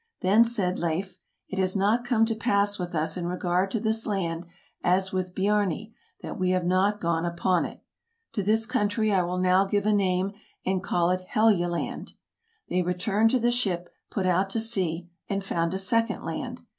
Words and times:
Then 0.21 0.43
said 0.43 0.79
Leif," 0.79 1.19
It 1.51 1.59
has 1.59 1.75
not 1.75 2.03
come 2.03 2.25
to 2.25 2.33
pass 2.33 2.79
with 2.79 2.95
us 2.95 3.17
in 3.17 3.27
regard 3.27 3.69
to 3.69 3.79
this 3.79 4.07
land 4.07 4.47
as 4.83 5.11
with 5.11 5.35
Biarni, 5.35 5.93
that 6.23 6.39
we 6.39 6.49
have 6.49 6.65
not 6.65 6.99
gone 6.99 7.23
upon 7.23 7.65
it. 7.65 7.83
To 8.33 8.41
this 8.41 8.65
country 8.65 9.13
I 9.13 9.21
will 9.21 9.37
now 9.37 9.63
give 9.65 9.85
a 9.85 9.93
name, 9.93 10.31
and 10.65 10.81
call 10.81 11.11
it 11.11 11.27
Helluland. 11.35 12.13
''They 12.71 12.81
returned 12.81 13.29
to 13.29 13.39
the 13.39 13.51
ship, 13.51 13.91
put 14.09 14.25
out 14.25 14.49
to 14.49 14.59
sea, 14.59 15.07
and 15.29 15.43
found 15.43 15.71
a 15.71 15.77
second 15.77 16.23
land. 16.23 16.61